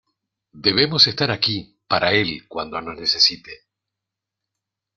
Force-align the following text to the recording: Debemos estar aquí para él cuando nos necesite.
Debemos 0.67 1.05
estar 1.05 1.29
aquí 1.29 1.77
para 1.87 2.11
él 2.13 2.47
cuando 2.47 2.81
nos 2.81 2.97
necesite. 2.97 3.67